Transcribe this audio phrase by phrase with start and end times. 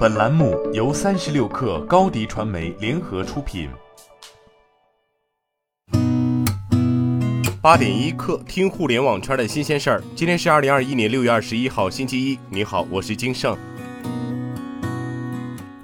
[0.00, 3.68] 本栏目由三十六氪高低传媒联合出品。
[7.60, 10.02] 八点一刻，听互联网圈的新鲜事儿。
[10.16, 12.38] 今天是二零二一年六月二十一号，星期一。
[12.48, 13.54] 你好，我是金盛。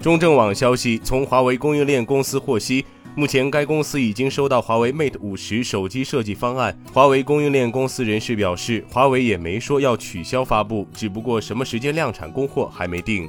[0.01, 2.87] 中证网消息，从华为供应链公司获悉。
[3.15, 6.75] 目前，该公司已经收到华为 Mate 五十手机设计方案。
[6.91, 13.29] 华为供应链公司人士表示，华为也没说要取消发布，只不过什么时间量产供货还没定。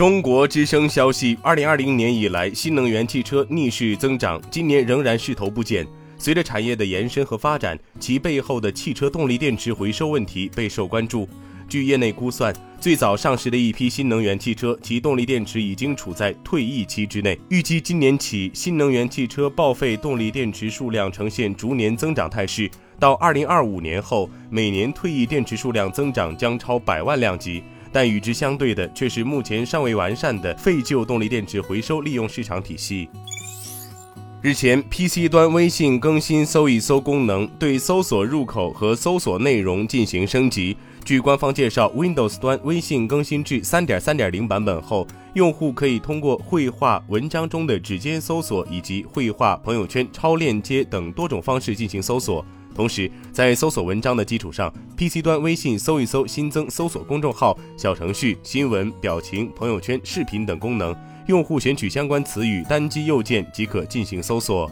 [0.00, 5.86] 中国之声消息，二零二零年以来，新能源汽车逆势增长，今年仍然势头不减。
[6.16, 11.28] 随着产业的延伸和发展，其背后的汽车动力电池回收问题备受关注。
[11.68, 17.38] 据业内估算，最早上市的一批新能源汽车，其动力电池已经处在退役期之内。
[17.50, 22.70] 预计今年起，新能源汽车报废动力电池数量呈现逐年增长态势。
[22.98, 27.62] 到二零二五年后，每年退役电池数量增长将超百万辆级。
[27.92, 33.08] 但与之相对的，却是目前尚未完善的废旧动力电池回收利用市场体系。
[34.42, 40.74] 日前，PC 端微信更新搜一搜功能，对搜索入口和搜索内容进行升级。
[41.04, 52.42] 据官方介绍，Windows 端微信更新至3.3.0版本后，用户可以通过绘画、文章中的指尖搜索以及绘画、朋友圈、超链接等多种方式进行搜索。
[52.74, 60.94] 同时，在搜索文章的基础上，PC 端微信搜一搜新增搜索公众号、小程序、新闻、表情、朋友圈、视频等功能。
[61.26, 64.70] 用户选取相关词语，单击右键即可进行搜索。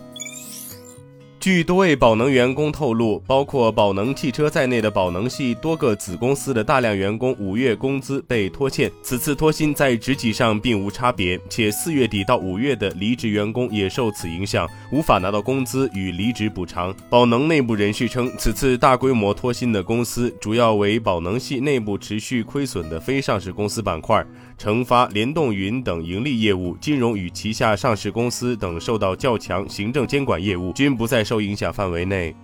[1.41, 8.91] 据多位宝能员工透露，包括宝能汽车在内的宝能系多个子公司的大量员工五月工资被拖欠。
[9.03, 16.93] 此次拖薪在职级上并无差别，且四月底到五月的离职员工也受此影响，无法拿到工资与离职补偿。
[17.09, 24.27] 宝能内部人士称，此次大规模拖薪的公司主要为宝能系内部持续亏损的非上市公司板块，
[24.59, 31.28] 成发、联动云等盈利业务、金融与旗下上市公司等受到较强行政监管业务均不在。
[31.29, 32.35] 受影响范围内。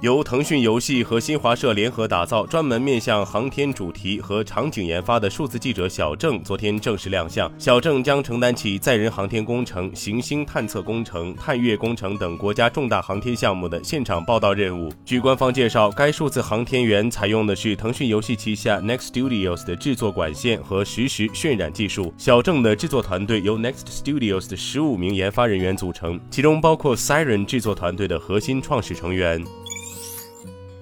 [0.00, 7.52] 由腾讯游戏和新华社联合打造、专门面向航天主题和场景研发的数字记者小郑，昨天正式亮相。
[7.58, 14.90] 小郑将承担起载人航天工程、行星探测工程、探月工程等国家重大航天项目的现场报道任务。
[15.04, 22.10] 据官方介绍，该数字航天员采用的是腾讯游戏旗下 Next Studios 的制作管线和实时渲染技术。
[22.16, 29.44] 小郑的制作团队由 Next Studios 的十五名研发人员组成，其中包括 Siren 制作团队的核心创始成员。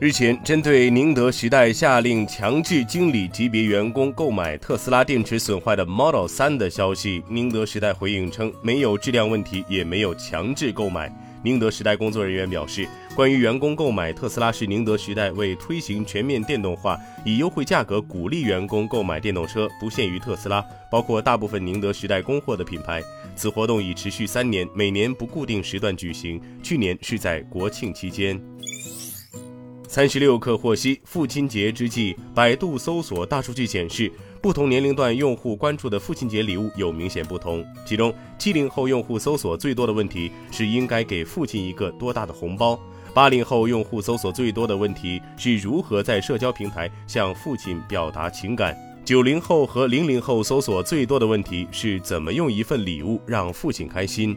[0.00, 11.12] 日前，针对宁德时代下令强制经理级别员工购买特斯拉电池损坏的 Model 3的消息，宁德时代回应称，没有质量问题，也没有强制购买。
[11.42, 23.02] 宁德时代工作人员表示，关于员工购买特斯拉是宁德时代为推行全面电动化，以优惠价格鼓励员工购买电动车，不限于特斯拉，包括大部分宁德时代供货的品牌。
[23.34, 28.40] 此活动已持续三年，每年不固定时段举行，去年是在国庆期间。
[29.88, 34.12] 三十六氪获悉，父亲节之际，百度搜索大数据显示，
[34.42, 37.64] 不同年龄段用户关注的父亲节礼物有明显不同。
[37.86, 42.78] 其中，七零后用户搜索最多的问题是应该给父亲一个多大的红包；
[43.14, 48.74] 八零后用户搜索最多的问题是如何在社交平台向父亲表达情感；
[49.06, 54.36] 九零后和零零后搜索最多的问题是怎么用一份礼物让父亲开心。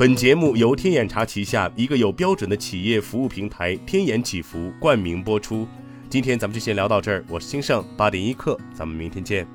[0.00, 5.68] 本节目由天眼查旗下一个有标准的企业服务平台天眼祈福冠名播出。
[6.08, 9.46] 今天咱们就先聊到这儿，我是金盛八点一刻，咱们明天见。